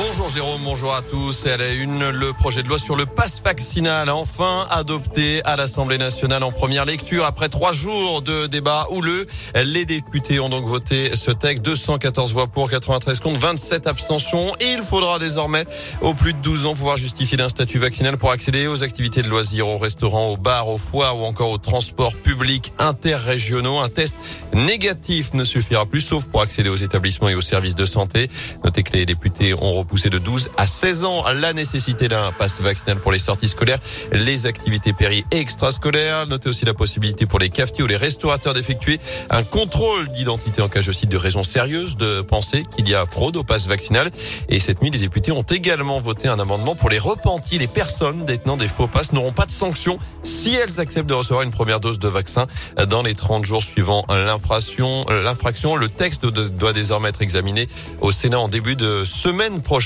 [0.00, 1.44] Bonjour Jérôme, bonjour à tous.
[1.46, 5.98] Elle a une, le projet de loi sur le pass vaccinal enfin adopté à l'Assemblée
[5.98, 9.26] nationale en première lecture après trois jours de débat houleux.
[9.56, 11.64] Les députés ont donc voté ce texte.
[11.64, 14.52] 214 voix pour, 93 contre, 27 abstentions.
[14.60, 15.64] Et il faudra désormais
[16.00, 19.28] aux plus de 12 ans pouvoir justifier d'un statut vaccinal pour accéder aux activités de
[19.28, 23.80] loisirs, aux restaurants, aux bars, aux foires ou encore aux transports publics interrégionaux.
[23.80, 24.14] Un test
[24.54, 28.30] négatif ne suffira plus sauf pour accéder aux établissements et aux services de santé.
[28.64, 32.60] Notez que les députés ont pousser de 12 à 16 ans la nécessité d'un pass
[32.60, 33.78] vaccinal pour les sorties scolaires,
[34.12, 36.26] les activités péri et extrascolaires.
[36.26, 40.68] Notez aussi la possibilité pour les cafetiers ou les restaurateurs d'effectuer un contrôle d'identité en
[40.68, 44.10] cas, je cite, de raisons sérieuses de penser qu'il y a fraude au pass vaccinal.
[44.48, 47.58] Et cette nuit, les députés ont également voté un amendement pour les repentis.
[47.58, 51.42] Les personnes détenant des faux passes n'auront pas de sanction si elles acceptent de recevoir
[51.42, 52.46] une première dose de vaccin
[52.88, 55.06] dans les 30 jours suivant l'infraction.
[55.08, 57.68] L'infraction, le texte doit désormais être examiné
[58.00, 59.77] au Sénat en début de semaine prochaine.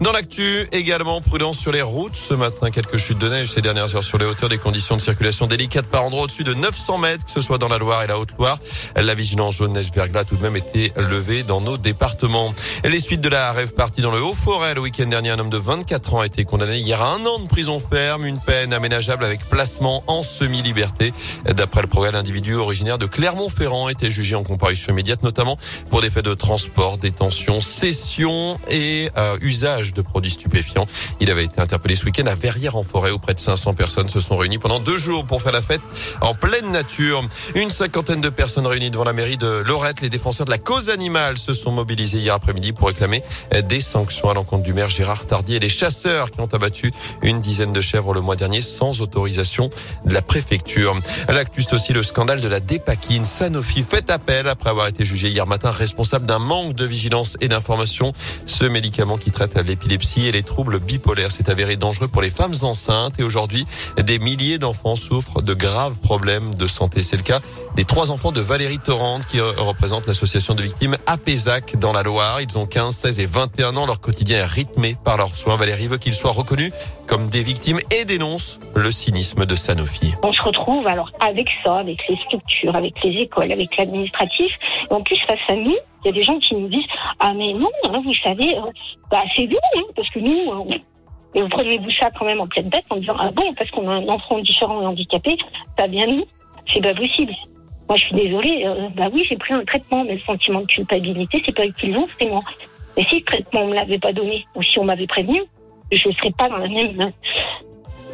[0.00, 2.14] Dans l'actu, également prudence sur les routes.
[2.14, 5.00] Ce matin, quelques chutes de neige ces dernières heures sur les hauteurs, des conditions de
[5.00, 8.06] circulation délicates par endroits au-dessus de 900 mètres, que ce soit dans la Loire et
[8.06, 8.58] la Haute-Loire.
[8.96, 12.54] La vigilance jaune neige verglas tout de même été levée dans nos départements.
[12.84, 15.58] Les suites de la rêve partie dans le Haut-Forêt le week-end dernier, un homme de
[15.58, 19.24] 24 ans a été condamné hier à un an de prison ferme, une peine aménageable
[19.24, 21.12] avec placement en semi-liberté.
[21.44, 25.56] D'après le progrès, l'individu originaire de Clermont-Ferrand était jugé en comparution immédiate, notamment
[25.90, 30.86] pour des faits de transport, détention, cession et euh, usage de produits stupéfiants.
[31.20, 34.08] Il avait été interpellé ce week-end à Verrières en forêt où près de 500 personnes
[34.08, 35.80] se sont réunies pendant deux jours pour faire la fête
[36.20, 37.24] en pleine nature.
[37.54, 40.00] Une cinquantaine de personnes réunies devant la mairie de Lorette.
[40.00, 43.22] Les défenseurs de la cause animale se sont mobilisés hier après-midi pour réclamer
[43.64, 47.40] des sanctions à l'encontre du maire Gérard Tardier et les chasseurs qui ont abattu une
[47.40, 49.70] dizaine de chèvres le mois dernier sans autorisation
[50.04, 50.98] de la préfecture.
[51.28, 53.24] L'actus aussi le scandale de la dépakine.
[53.24, 57.48] Sanofi fait appel après avoir été jugé hier matin responsable d'un manque de vigilance et
[57.48, 58.12] d'information.
[58.46, 62.54] Ce médicament qui traite l'épilepsie et les troubles bipolaires s'est avéré dangereux pour les femmes
[62.62, 67.02] enceintes et aujourd'hui, des milliers d'enfants souffrent de graves problèmes de santé.
[67.02, 67.40] C'est le cas
[67.76, 72.40] des trois enfants de Valérie Torrente qui représente l'association de victimes Apézac dans la Loire.
[72.40, 73.86] Ils ont 15, 16 et 21 ans.
[73.86, 75.56] Leur quotidien est rythmé par leurs soins.
[75.56, 76.72] Valérie veut qu'ils soient reconnus
[77.06, 80.14] comme des victimes et dénonce le cynisme de Sanofi.
[80.22, 84.52] On se retrouve alors avec ça, avec les structures, avec les écoles, avec l'administratif.
[84.90, 86.86] En plus, face à nous, il y a des gens qui nous disent
[87.18, 88.62] Ah, mais non, vous savez, euh,
[89.10, 90.78] bah, c'est vous, hein, parce que nous, euh,
[91.34, 93.88] et vous prenez-vous ça quand même en pleine tête en disant Ah bon, parce qu'on
[93.88, 95.36] a un enfant différent et handicapé,
[95.76, 96.24] pas bien nous,
[96.72, 97.32] c'est pas possible.
[97.88, 100.66] Moi, je suis désolée, euh, bah oui, j'ai pris un traitement, mais le sentiment de
[100.66, 102.42] culpabilité, c'est pas eux c'est moi.
[102.96, 105.42] Mais si le traitement, on me l'avait pas donné, ou si on m'avait prévenu,
[105.90, 107.12] je ne serais pas dans la même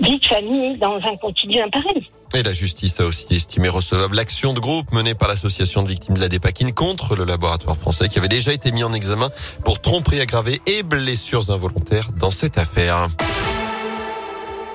[0.00, 2.08] vie de famille, dans un quotidien pareil.
[2.34, 6.16] Et la justice a aussi estimé recevable l'action de groupe menée par l'association de victimes
[6.16, 9.30] de la dépakine contre le laboratoire français qui avait déjà été mis en examen
[9.64, 13.08] pour tromperie aggravée et blessures involontaires dans cette affaire.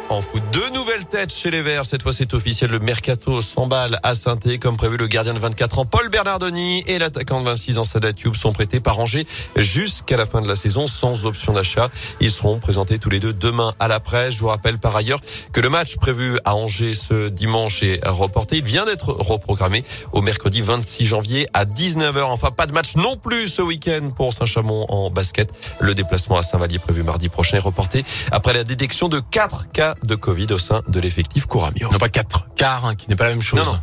[0.09, 1.85] En foot, deux nouvelles têtes chez les Verts.
[1.85, 2.71] Cette fois, c'est officiel.
[2.71, 6.97] Le mercato s'emballe à saint Comme prévu, le gardien de 24 ans, Paul Bernardoni, et
[6.97, 10.55] l'attaquant de 26 ans, Sadat Tube, sont prêtés par Angers jusqu'à la fin de la
[10.55, 11.89] saison sans option d'achat.
[12.21, 14.33] Ils seront présentés tous les deux demain à la presse.
[14.33, 15.19] Je vous rappelle par ailleurs
[15.53, 18.57] que le match prévu à Angers ce dimanche est reporté.
[18.57, 22.23] Il vient d'être reprogrammé au mercredi 26 janvier à 19h.
[22.23, 25.51] Enfin, pas de match non plus ce week-end pour Saint-Chamond en basket.
[25.79, 29.93] Le déplacement à Saint-Vallier prévu mardi prochain est reporté après la détection de 4 cas
[30.03, 31.91] de Covid au sein de l'effectif Couramio.
[31.91, 33.59] Non, pas 4, car, hein, qui n'est pas la même chose.
[33.59, 33.79] Non, non.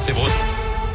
[0.00, 0.30] C'est vrai.